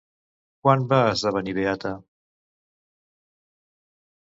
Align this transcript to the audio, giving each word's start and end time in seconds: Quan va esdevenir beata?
Quan 0.63 0.85
va 0.93 1.01
esdevenir 1.09 1.53
beata? 1.59 1.93